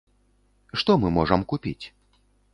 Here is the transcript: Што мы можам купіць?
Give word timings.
Што 0.83 0.95
мы 1.03 1.13
можам 1.19 1.47
купіць? 1.53 1.79